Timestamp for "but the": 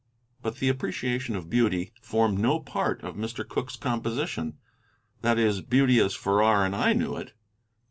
0.41-0.67